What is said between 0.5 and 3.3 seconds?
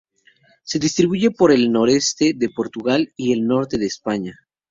Se distribuye por el noreste de Portugal